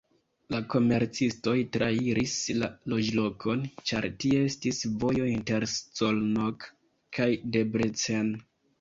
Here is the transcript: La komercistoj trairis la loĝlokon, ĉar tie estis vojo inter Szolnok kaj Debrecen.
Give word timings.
La 0.53 0.59
komercistoj 0.73 1.53
trairis 1.77 2.33
la 2.63 2.71
loĝlokon, 2.95 3.63
ĉar 3.91 4.09
tie 4.25 4.41
estis 4.49 4.83
vojo 5.05 5.31
inter 5.37 5.71
Szolnok 5.77 6.71
kaj 7.21 7.33
Debrecen. 7.59 8.39